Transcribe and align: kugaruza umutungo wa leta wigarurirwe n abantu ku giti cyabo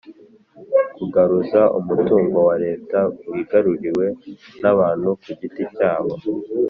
kugaruza 0.97 1.61
umutungo 1.79 2.37
wa 2.47 2.55
leta 2.65 2.99
wigarurirwe 3.31 4.05
n 4.61 4.63
abantu 4.73 5.07
ku 5.21 5.29
giti 5.39 5.63
cyabo 5.75 6.13